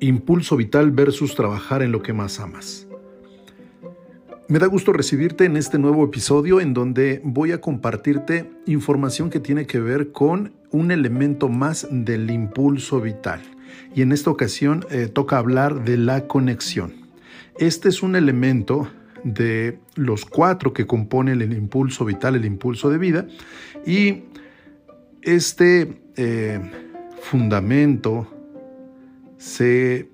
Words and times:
Impulso 0.00 0.56
vital 0.56 0.92
versus 0.92 1.34
trabajar 1.34 1.82
en 1.82 1.92
lo 1.92 2.02
que 2.02 2.14
más 2.14 2.40
amas. 2.40 2.86
Me 4.48 4.58
da 4.58 4.66
gusto 4.66 4.94
recibirte 4.94 5.44
en 5.44 5.58
este 5.58 5.78
nuevo 5.78 6.04
episodio 6.04 6.58
en 6.58 6.72
donde 6.72 7.20
voy 7.22 7.52
a 7.52 7.60
compartirte 7.60 8.50
información 8.66 9.28
que 9.28 9.40
tiene 9.40 9.66
que 9.66 9.78
ver 9.78 10.10
con 10.10 10.54
un 10.70 10.90
elemento 10.90 11.50
más 11.50 11.86
del 11.90 12.30
impulso 12.30 13.00
vital. 13.00 13.42
Y 13.94 14.00
en 14.00 14.12
esta 14.12 14.30
ocasión 14.30 14.86
eh, 14.90 15.06
toca 15.06 15.36
hablar 15.36 15.84
de 15.84 15.98
la 15.98 16.26
conexión. 16.26 16.94
Este 17.58 17.90
es 17.90 18.02
un 18.02 18.16
elemento 18.16 18.90
de 19.22 19.78
los 19.96 20.24
cuatro 20.24 20.72
que 20.72 20.86
componen 20.86 21.42
el 21.42 21.52
impulso 21.52 22.06
vital, 22.06 22.36
el 22.36 22.46
impulso 22.46 22.88
de 22.88 22.96
vida. 22.96 23.26
Y 23.86 24.24
este 25.22 26.00
eh, 26.16 26.58
fundamento 27.20 28.39
se 29.40 30.10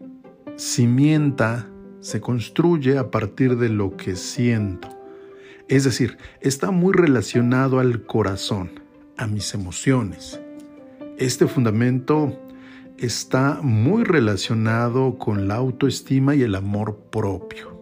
cimienta 0.56 1.68
se 1.98 2.20
construye 2.20 2.96
a 2.96 3.10
partir 3.10 3.56
de 3.56 3.68
lo 3.68 3.96
que 3.96 4.14
siento. 4.14 4.88
Es 5.66 5.82
decir, 5.82 6.16
está 6.40 6.70
muy 6.70 6.94
relacionado 6.94 7.80
al 7.80 8.06
corazón, 8.06 8.70
a 9.16 9.26
mis 9.26 9.52
emociones. 9.52 10.40
Este 11.18 11.48
fundamento 11.48 12.40
está 12.98 13.58
muy 13.60 14.04
relacionado 14.04 15.18
con 15.18 15.48
la 15.48 15.56
autoestima 15.56 16.36
y 16.36 16.42
el 16.42 16.54
amor 16.54 16.96
propio. 17.10 17.76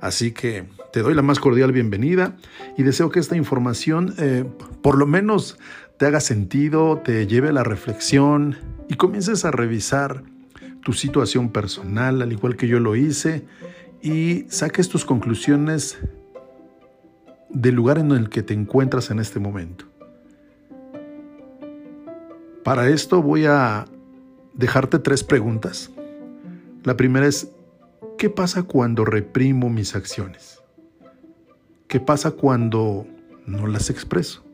Así 0.00 0.32
que 0.32 0.64
te 0.90 1.02
doy 1.02 1.12
la 1.12 1.20
más 1.20 1.38
cordial 1.38 1.72
bienvenida 1.72 2.38
y 2.78 2.82
deseo 2.82 3.10
que 3.10 3.20
esta 3.20 3.36
información 3.36 4.14
eh, 4.16 4.46
por 4.80 4.96
lo 4.96 5.06
menos 5.06 5.58
te 5.98 6.06
haga 6.06 6.20
sentido, 6.20 7.02
te 7.04 7.26
lleve 7.26 7.50
a 7.50 7.52
la 7.52 7.64
reflexión 7.64 8.56
y 8.88 8.94
comiences 8.94 9.44
a 9.44 9.50
revisar 9.50 10.22
tu 10.86 10.92
situación 10.92 11.48
personal, 11.48 12.22
al 12.22 12.30
igual 12.30 12.54
que 12.54 12.68
yo 12.68 12.78
lo 12.78 12.94
hice, 12.94 13.44
y 14.00 14.46
saques 14.50 14.88
tus 14.88 15.04
conclusiones 15.04 15.98
del 17.50 17.74
lugar 17.74 17.98
en 17.98 18.12
el 18.12 18.28
que 18.28 18.44
te 18.44 18.54
encuentras 18.54 19.10
en 19.10 19.18
este 19.18 19.40
momento. 19.40 19.86
Para 22.62 22.88
esto 22.88 23.20
voy 23.20 23.46
a 23.46 23.86
dejarte 24.54 25.00
tres 25.00 25.24
preguntas. 25.24 25.90
La 26.84 26.96
primera 26.96 27.26
es, 27.26 27.50
¿qué 28.16 28.30
pasa 28.30 28.62
cuando 28.62 29.04
reprimo 29.04 29.68
mis 29.68 29.96
acciones? 29.96 30.62
¿Qué 31.88 31.98
pasa 31.98 32.30
cuando 32.30 33.08
no 33.44 33.66
las 33.66 33.90
expreso? 33.90 34.44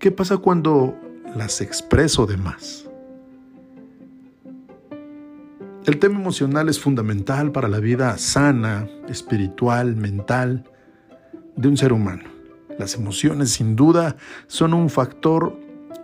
¿Qué 0.00 0.10
pasa 0.10 0.38
cuando 0.38 0.96
las 1.36 1.60
expreso 1.60 2.26
de 2.26 2.38
más? 2.38 2.87
El 5.88 5.98
tema 5.98 6.20
emocional 6.20 6.68
es 6.68 6.78
fundamental 6.78 7.50
para 7.50 7.66
la 7.66 7.80
vida 7.80 8.18
sana, 8.18 8.86
espiritual, 9.08 9.96
mental 9.96 10.64
de 11.56 11.66
un 11.66 11.78
ser 11.78 11.94
humano. 11.94 12.24
Las 12.78 12.94
emociones 12.94 13.52
sin 13.52 13.74
duda 13.74 14.16
son 14.48 14.74
un 14.74 14.90
factor 14.90 15.58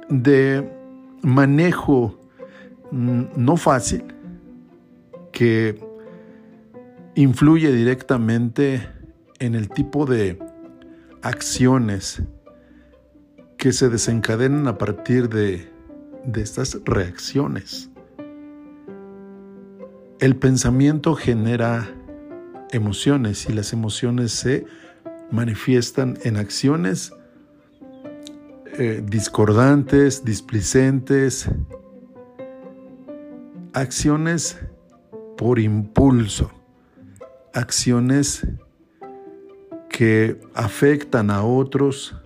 de 0.08 0.66
manejo 1.20 2.18
mm, 2.92 3.24
no 3.36 3.58
fácil 3.58 4.04
que 5.32 5.78
influye 7.14 7.70
directamente 7.70 8.88
en 9.38 9.54
el 9.54 9.68
tipo 9.68 10.06
de 10.06 10.38
acciones 11.20 12.22
que 13.58 13.74
se 13.74 13.90
desencadenan 13.90 14.66
a 14.66 14.78
partir 14.78 15.28
de, 15.28 15.70
de 16.24 16.40
estas 16.40 16.80
reacciones. 16.86 17.90
El 20.24 20.36
pensamiento 20.36 21.16
genera 21.16 21.86
emociones 22.70 23.46
y 23.46 23.52
las 23.52 23.74
emociones 23.74 24.32
se 24.32 24.64
manifiestan 25.30 26.16
en 26.24 26.38
acciones 26.38 27.12
eh, 28.78 29.04
discordantes, 29.06 30.24
displicentes, 30.24 31.46
acciones 33.74 34.58
por 35.36 35.58
impulso, 35.58 36.50
acciones 37.52 38.46
que 39.90 40.40
afectan 40.54 41.30
a 41.30 41.42
otros, 41.44 42.16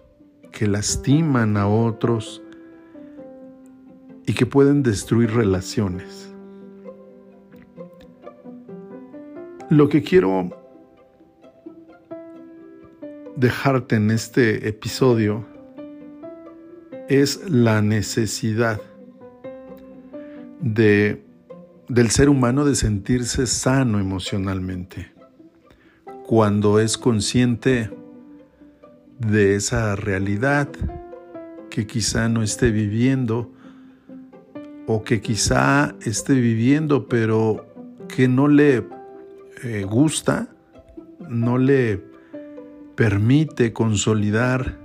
que 0.53 0.69
lastiman 0.69 1.56
a 1.56 1.66
otros 1.66 2.42
y 4.25 4.34
que 4.34 4.47
pueden 4.47 4.84
destruir 4.84 5.32
relaciones. 5.32 6.28
Lo 9.71 9.91
que 9.91 10.03
quiero 10.03 10.49
dejarte 13.37 13.97
en 13.97 14.11
este 14.11 14.67
episodio 14.67 15.47
es 17.11 17.51
la 17.51 17.83
necesidad 17.83 18.81
de, 20.62 21.23
del 21.87 22.09
ser 22.09 22.31
humano 22.31 22.65
de 22.65 22.77
sentirse 22.77 23.47
sano 23.47 23.99
emocionalmente. 23.99 25.12
Cuando 26.27 26.81
es 26.81 26.97
consciente 26.97 27.91
de 29.19 29.55
esa 29.55 29.97
realidad 29.97 30.71
que 31.69 31.87
quizá 31.87 32.31
no 32.31 32.43
esté 32.43 32.71
viviendo 32.71 33.53
o 34.87 35.05
que 35.05 35.21
quizá 35.21 35.95
esté 36.06 36.33
viviendo 36.33 37.06
pero 37.06 37.67
que 38.09 38.29
no 38.29 38.49
le 38.49 38.97
eh, 39.62 39.84
gusta, 39.84 40.48
no 41.28 41.58
le 41.58 42.02
permite 42.94 43.72
consolidar 43.72 44.78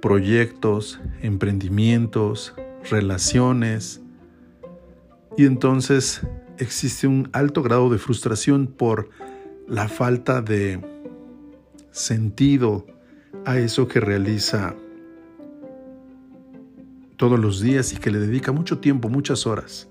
proyectos, 0.00 1.00
emprendimientos, 1.20 2.54
relaciones, 2.90 4.00
y 5.36 5.44
entonces 5.44 6.22
existe 6.58 7.06
un 7.06 7.28
alto 7.32 7.62
grado 7.62 7.90
de 7.90 7.98
frustración 7.98 8.66
por 8.66 9.10
la 9.68 9.88
falta 9.88 10.42
de 10.42 10.80
sentido 11.90 12.86
a 13.44 13.58
eso 13.58 13.88
que 13.88 14.00
realiza 14.00 14.74
todos 17.16 17.38
los 17.38 17.60
días 17.60 17.92
y 17.92 17.96
que 17.96 18.10
le 18.10 18.18
dedica 18.18 18.52
mucho 18.52 18.78
tiempo, 18.78 19.10
muchas 19.10 19.46
horas. 19.46 19.89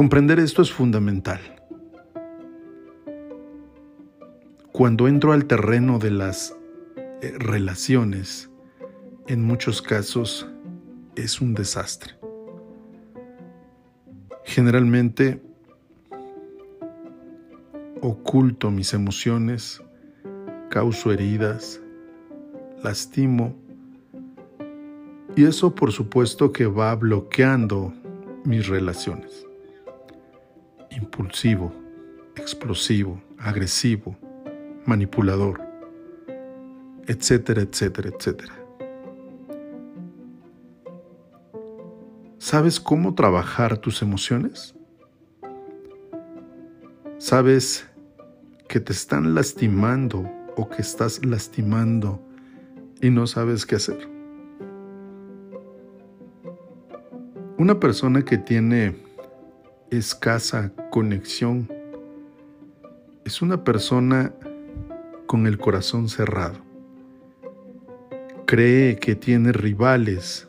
Comprender 0.00 0.38
esto 0.38 0.62
es 0.62 0.72
fundamental. 0.72 1.40
Cuando 4.72 5.06
entro 5.06 5.34
al 5.34 5.44
terreno 5.44 5.98
de 5.98 6.10
las 6.10 6.56
eh, 6.96 7.34
relaciones, 7.36 8.48
en 9.26 9.44
muchos 9.44 9.82
casos 9.82 10.48
es 11.16 11.42
un 11.42 11.52
desastre. 11.52 12.14
Generalmente 14.44 15.42
oculto 18.00 18.70
mis 18.70 18.94
emociones, 18.94 19.82
causo 20.70 21.12
heridas, 21.12 21.78
lastimo 22.82 23.54
y 25.36 25.44
eso 25.44 25.74
por 25.74 25.92
supuesto 25.92 26.54
que 26.54 26.64
va 26.64 26.94
bloqueando 26.94 27.92
mis 28.46 28.66
relaciones 28.66 29.49
impulsivo, 30.90 31.72
explosivo, 32.36 33.20
agresivo, 33.38 34.16
manipulador, 34.86 35.60
etcétera, 37.06 37.62
etcétera, 37.62 38.10
etcétera. 38.10 38.54
¿Sabes 42.38 42.80
cómo 42.80 43.14
trabajar 43.14 43.78
tus 43.78 44.02
emociones? 44.02 44.74
¿Sabes 47.18 47.86
que 48.68 48.80
te 48.80 48.92
están 48.92 49.34
lastimando 49.34 50.28
o 50.56 50.68
que 50.68 50.82
estás 50.82 51.24
lastimando 51.24 52.20
y 53.02 53.10
no 53.10 53.26
sabes 53.26 53.66
qué 53.66 53.76
hacer? 53.76 54.08
Una 57.58 57.78
persona 57.78 58.24
que 58.24 58.38
tiene 58.38 58.96
escasa 59.90 60.72
conexión. 60.90 61.68
Es 63.24 63.42
una 63.42 63.64
persona 63.64 64.32
con 65.26 65.46
el 65.46 65.58
corazón 65.58 66.08
cerrado. 66.08 66.58
Cree 68.46 68.96
que 68.96 69.14
tiene 69.14 69.52
rivales 69.52 70.48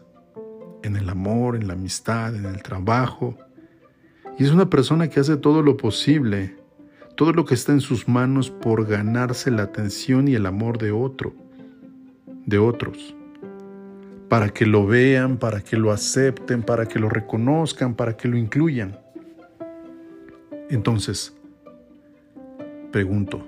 en 0.84 0.96
el 0.96 1.10
amor, 1.10 1.56
en 1.56 1.68
la 1.68 1.74
amistad, 1.74 2.36
en 2.36 2.46
el 2.46 2.62
trabajo. 2.62 3.38
Y 4.38 4.44
es 4.44 4.52
una 4.52 4.70
persona 4.70 5.10
que 5.10 5.20
hace 5.20 5.38
todo 5.38 5.62
lo 5.62 5.78
posible, 5.78 6.56
todo 7.16 7.34
lo 7.34 7.46
que 7.46 7.54
está 7.54 7.72
en 7.72 7.82
sus 7.82 8.08
manos 8.08 8.50
por 8.50 8.86
ganarse 8.86 9.52
la 9.52 9.64
atención 9.64 10.28
y 10.28 10.36
el 10.36 10.46
amor 10.46 10.78
de 10.78 10.92
otro, 10.92 11.34
de 12.46 12.58
otros. 12.58 13.16
para 14.30 14.48
que 14.48 14.66
lo 14.66 14.88
vean, 14.88 15.36
para 15.36 15.60
que 15.60 15.76
lo 15.76 15.92
acepten, 15.92 16.64
para 16.64 16.86
que 16.86 17.00
lo 17.00 17.10
reconozcan, 17.10 17.96
para 17.96 18.16
que 18.16 18.30
lo 18.30 18.38
incluyan. 18.38 18.98
Entonces, 20.72 21.36
pregunto, 22.94 23.46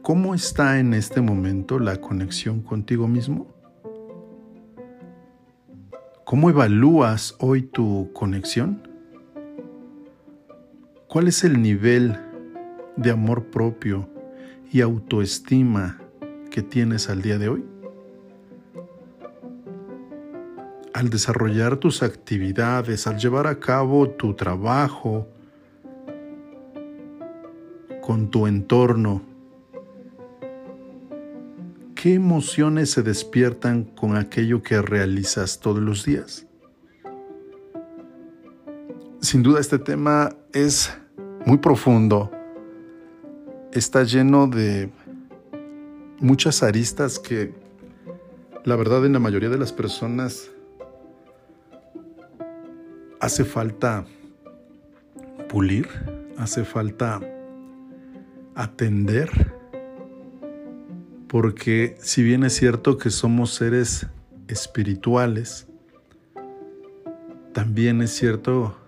¿cómo 0.00 0.34
está 0.34 0.78
en 0.78 0.94
este 0.94 1.20
momento 1.20 1.78
la 1.78 2.00
conexión 2.00 2.62
contigo 2.62 3.06
mismo? 3.06 3.54
¿Cómo 6.24 6.48
evalúas 6.48 7.36
hoy 7.38 7.64
tu 7.64 8.10
conexión? 8.14 8.88
¿Cuál 11.06 11.28
es 11.28 11.44
el 11.44 11.60
nivel 11.60 12.18
de 12.96 13.10
amor 13.10 13.50
propio 13.50 14.08
y 14.72 14.80
autoestima 14.80 16.00
que 16.50 16.62
tienes 16.62 17.10
al 17.10 17.20
día 17.20 17.36
de 17.36 17.50
hoy? 17.50 17.77
Al 20.94 21.10
desarrollar 21.10 21.76
tus 21.76 22.02
actividades, 22.02 23.06
al 23.06 23.18
llevar 23.18 23.46
a 23.46 23.58
cabo 23.60 24.08
tu 24.08 24.34
trabajo 24.34 25.28
con 28.02 28.30
tu 28.30 28.46
entorno, 28.46 29.22
¿qué 31.94 32.14
emociones 32.14 32.90
se 32.90 33.02
despiertan 33.02 33.84
con 33.84 34.16
aquello 34.16 34.62
que 34.62 34.80
realizas 34.80 35.60
todos 35.60 35.80
los 35.80 36.04
días? 36.04 36.46
Sin 39.20 39.42
duda 39.42 39.60
este 39.60 39.78
tema 39.78 40.30
es 40.52 40.96
muy 41.44 41.58
profundo 41.58 42.30
está 43.72 44.02
lleno 44.02 44.46
de 44.46 44.90
muchas 46.20 46.62
aristas 46.62 47.18
que 47.18 47.54
la 48.64 48.76
verdad 48.76 49.04
en 49.06 49.12
la 49.12 49.18
mayoría 49.18 49.48
de 49.48 49.58
las 49.58 49.72
personas 49.72 50.50
hace 53.20 53.44
falta 53.44 54.04
pulir, 55.48 55.88
hace 56.36 56.64
falta 56.64 57.20
atender, 58.54 59.52
porque 61.28 61.96
si 62.00 62.22
bien 62.22 62.44
es 62.44 62.54
cierto 62.54 62.98
que 62.98 63.10
somos 63.10 63.54
seres 63.54 64.06
espirituales, 64.48 65.66
también 67.52 68.02
es 68.02 68.10
cierto 68.10 68.78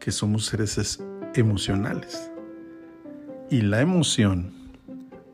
que 0.00 0.12
somos 0.12 0.46
seres 0.46 1.00
emocionales. 1.34 2.30
Y 3.50 3.62
la 3.62 3.80
emoción 3.80 4.52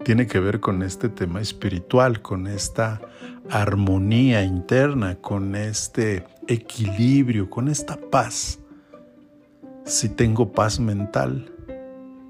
tiene 0.05 0.27
que 0.27 0.39
ver 0.39 0.61
con 0.61 0.83
este 0.83 1.09
tema 1.09 1.41
espiritual, 1.41 2.21
con 2.21 2.47
esta 2.47 3.01
armonía 3.51 4.45
interna, 4.45 5.17
con 5.17 5.57
este 5.57 6.25
equilibrio, 6.49 7.51
con 7.51 7.69
esta 7.69 7.97
paz. 7.97 8.61
Si 9.85 10.09
tengo 10.09 10.53
paz 10.53 10.81
mental, 10.81 11.53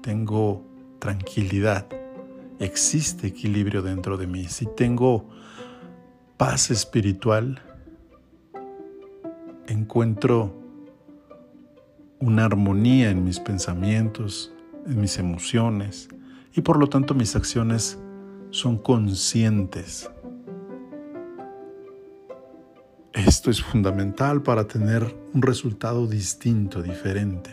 tengo 0.01 0.63
tranquilidad, 0.99 1.87
existe 2.59 3.27
equilibrio 3.27 3.81
dentro 3.81 4.17
de 4.17 4.27
mí. 4.27 4.45
Si 4.45 4.65
tengo 4.65 5.29
paz 6.37 6.69
espiritual, 6.71 7.61
encuentro 9.67 10.53
una 12.19 12.45
armonía 12.45 13.09
en 13.09 13.23
mis 13.23 13.39
pensamientos, 13.39 14.53
en 14.85 14.99
mis 14.99 15.17
emociones 15.17 16.09
y 16.53 16.61
por 16.61 16.77
lo 16.77 16.87
tanto 16.87 17.13
mis 17.13 17.35
acciones 17.35 17.99
son 18.51 18.77
conscientes. 18.77 20.09
Esto 23.15 23.49
es 23.49 23.61
fundamental 23.61 24.41
para 24.41 24.67
tener 24.67 25.15
un 25.33 25.41
resultado 25.41 26.05
distinto, 26.05 26.83
diferente. 26.83 27.49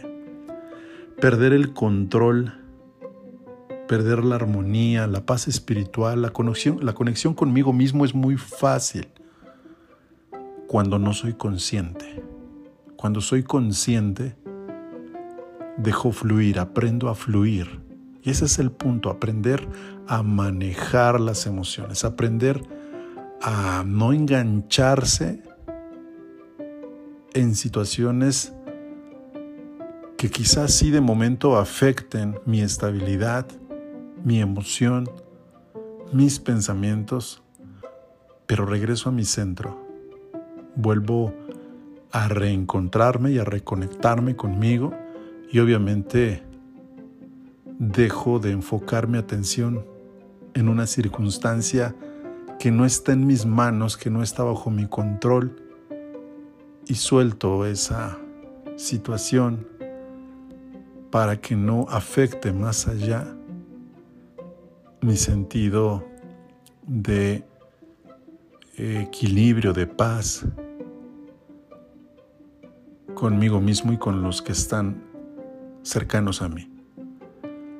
Perder 1.20 1.52
el 1.52 1.72
control, 1.72 2.52
perder 3.86 4.24
la 4.24 4.34
armonía, 4.34 5.06
la 5.06 5.24
paz 5.24 5.46
espiritual, 5.46 6.20
la 6.20 6.30
conexión, 6.30 6.84
la 6.84 6.94
conexión 6.94 7.34
conmigo 7.34 7.72
mismo 7.72 8.04
es 8.04 8.12
muy 8.12 8.36
fácil 8.36 9.06
cuando 10.66 10.98
no 10.98 11.12
soy 11.12 11.34
consciente. 11.34 12.24
Cuando 12.96 13.20
soy 13.20 13.44
consciente, 13.44 14.34
dejo 15.76 16.10
fluir, 16.10 16.58
aprendo 16.58 17.08
a 17.08 17.14
fluir. 17.14 17.82
Y 18.20 18.30
ese 18.30 18.46
es 18.46 18.58
el 18.58 18.72
punto, 18.72 19.10
aprender 19.10 19.68
a 20.08 20.24
manejar 20.24 21.20
las 21.20 21.46
emociones, 21.46 22.04
aprender 22.04 22.60
a 23.40 23.84
no 23.86 24.12
engancharse 24.12 25.51
en 27.34 27.54
situaciones 27.54 28.52
que 30.16 30.30
quizás 30.30 30.72
sí 30.72 30.90
de 30.90 31.00
momento 31.00 31.56
afecten 31.56 32.38
mi 32.44 32.60
estabilidad, 32.60 33.46
mi 34.24 34.40
emoción, 34.40 35.10
mis 36.12 36.38
pensamientos, 36.38 37.42
pero 38.46 38.66
regreso 38.66 39.08
a 39.08 39.12
mi 39.12 39.24
centro, 39.24 39.84
vuelvo 40.76 41.34
a 42.12 42.28
reencontrarme 42.28 43.32
y 43.32 43.38
a 43.38 43.44
reconectarme 43.44 44.36
conmigo 44.36 44.92
y 45.50 45.58
obviamente 45.58 46.42
dejo 47.78 48.38
de 48.38 48.52
enfocar 48.52 49.08
mi 49.08 49.18
atención 49.18 49.84
en 50.54 50.68
una 50.68 50.86
circunstancia 50.86 51.96
que 52.58 52.70
no 52.70 52.84
está 52.84 53.12
en 53.12 53.26
mis 53.26 53.46
manos, 53.46 53.96
que 53.96 54.10
no 54.10 54.22
está 54.22 54.44
bajo 54.44 54.70
mi 54.70 54.86
control 54.86 55.61
y 56.86 56.94
suelto 56.94 57.66
esa 57.66 58.18
situación 58.76 59.66
para 61.10 61.40
que 61.40 61.54
no 61.56 61.86
afecte 61.88 62.52
más 62.52 62.88
allá 62.88 63.26
mi 65.00 65.16
sentido 65.16 66.04
de 66.86 67.44
equilibrio, 68.76 69.72
de 69.72 69.86
paz 69.86 70.44
conmigo 73.14 73.60
mismo 73.60 73.92
y 73.92 73.98
con 73.98 74.22
los 74.22 74.42
que 74.42 74.52
están 74.52 75.02
cercanos 75.82 76.42
a 76.42 76.48
mí. 76.48 76.70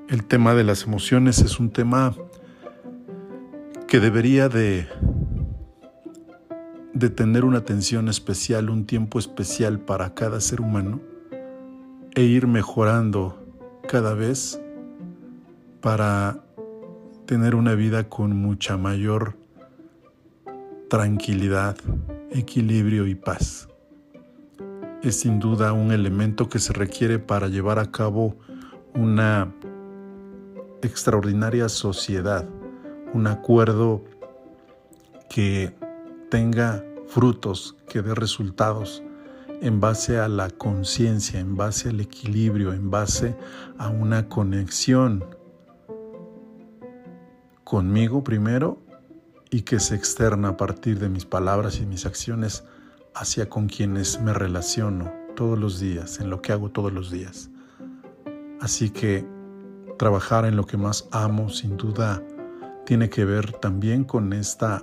El 0.09 0.25
tema 0.25 0.55
de 0.55 0.65
las 0.65 0.85
emociones 0.85 1.39
es 1.39 1.59
un 1.59 1.71
tema 1.71 2.15
que 3.89 3.99
debería 4.01 4.49
de, 4.49 4.89
de 7.03 7.11
tener 7.11 7.45
una 7.45 7.59
atención 7.59 8.09
especial, 8.09 8.71
un 8.71 8.87
tiempo 8.87 9.19
especial 9.19 9.81
para 9.81 10.15
cada 10.15 10.41
ser 10.41 10.61
humano 10.61 11.01
e 12.15 12.23
ir 12.23 12.47
mejorando 12.47 13.45
cada 13.89 14.15
vez 14.15 14.63
para 15.81 16.45
tener 17.27 17.57
una 17.57 17.75
vida 17.75 18.09
con 18.09 18.37
mucha 18.37 18.77
mayor 18.77 19.37
tranquilidad, 20.89 21.77
equilibrio 22.31 23.09
y 23.09 23.17
paz. 23.17 23.69
Es 25.03 25.19
sin 25.19 25.41
duda 25.41 25.73
un 25.73 25.91
elemento 25.91 26.49
que 26.49 26.61
se 26.61 26.73
requiere 26.73 27.19
para 27.19 27.49
llevar 27.49 27.81
a 27.81 27.91
cabo 27.91 28.37
una 28.95 29.53
extraordinaria 30.83 31.69
sociedad, 31.69 32.49
un 33.13 33.27
acuerdo 33.27 34.05
que 35.29 35.75
tenga 36.31 36.85
frutos, 37.13 37.77
que 37.91 38.01
dé 38.01 38.15
resultados 38.15 39.03
en 39.61 39.81
base 39.81 40.19
a 40.19 40.29
la 40.29 40.49
conciencia, 40.49 41.39
en 41.39 41.57
base 41.57 41.91
al 41.91 42.01
equilibrio, 42.01 42.73
en 42.73 42.91
base 42.91 43.37
a 43.77 43.91
una 43.91 44.31
conexión 44.31 45.23
conmigo 47.65 48.25
primero 48.25 48.79
y 49.51 49.61
que 49.61 49.79
se 49.79 49.95
externa 49.95 50.49
a 50.49 50.57
partir 50.57 50.99
de 50.99 51.11
mis 51.11 51.27
palabras 51.27 51.81
y 51.81 51.87
mis 51.87 52.07
acciones 52.07 52.65
hacia 53.15 53.51
con 53.51 53.69
quienes 53.69 54.19
me 54.23 54.33
relaciono 54.33 55.13
todos 55.37 55.59
los 55.59 55.81
días, 55.81 56.19
en 56.19 56.31
lo 56.31 56.41
que 56.41 56.53
hago 56.53 56.71
todos 56.71 56.95
los 56.95 57.11
días. 57.11 57.51
Así 58.63 58.89
que 58.89 59.27
trabajar 59.99 60.47
en 60.47 60.57
lo 60.57 60.65
que 60.65 60.79
más 60.79 61.09
amo 61.13 61.51
sin 61.51 61.77
duda 61.77 62.23
tiene 62.87 63.11
que 63.11 63.27
ver 63.27 63.53
también 63.53 64.05
con 64.05 64.33
esta 64.33 64.83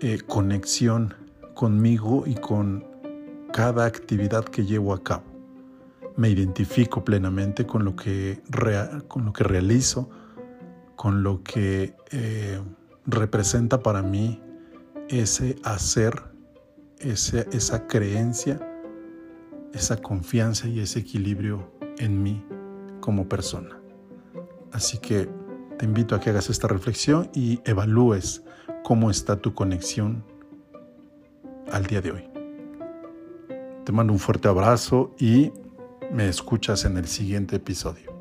eh, 0.00 0.20
conexión 0.26 1.25
conmigo 1.56 2.24
y 2.26 2.34
con 2.34 2.84
cada 3.52 3.86
actividad 3.86 4.44
que 4.44 4.64
llevo 4.64 4.92
a 4.92 5.02
cabo. 5.02 5.24
Me 6.14 6.28
identifico 6.28 7.02
plenamente 7.02 7.66
con 7.66 7.84
lo 7.84 7.96
que, 7.96 8.42
con 9.08 9.24
lo 9.24 9.32
que 9.32 9.42
realizo, 9.42 10.08
con 10.94 11.22
lo 11.22 11.42
que 11.42 11.94
eh, 12.12 12.60
representa 13.06 13.82
para 13.82 14.02
mí 14.02 14.40
ese 15.08 15.56
hacer 15.64 16.22
esa 16.98 17.86
creencia, 17.86 18.60
esa 19.72 19.96
confianza 19.96 20.68
y 20.68 20.80
ese 20.80 21.00
equilibrio 21.00 21.70
en 21.98 22.22
mí 22.22 22.44
como 23.00 23.28
persona. 23.28 23.80
Así 24.72 24.98
que 24.98 25.28
te 25.78 25.86
invito 25.86 26.14
a 26.14 26.20
que 26.20 26.30
hagas 26.30 26.50
esta 26.50 26.68
reflexión 26.68 27.30
y 27.34 27.60
evalúes 27.64 28.42
cómo 28.82 29.10
está 29.10 29.36
tu 29.36 29.54
conexión 29.54 30.35
al 31.70 31.86
día 31.86 32.00
de 32.00 32.12
hoy. 32.12 32.28
Te 33.84 33.92
mando 33.92 34.12
un 34.12 34.18
fuerte 34.18 34.48
abrazo 34.48 35.14
y 35.18 35.52
me 36.12 36.28
escuchas 36.28 36.84
en 36.84 36.96
el 36.96 37.06
siguiente 37.06 37.56
episodio. 37.56 38.15